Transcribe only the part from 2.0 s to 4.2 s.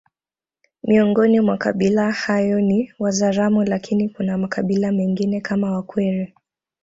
hayo ni Wazaramo lakini